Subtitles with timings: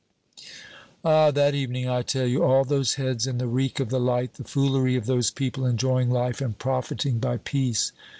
[1.05, 4.33] "Ah, that evening, I tell you, all those heads in the reek of the light,
[4.33, 7.91] the foolery of those people enjoying life and profiting by peace!